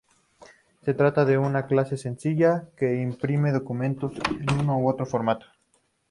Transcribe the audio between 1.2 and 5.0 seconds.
de una clase sencilla que imprime documentos en uno u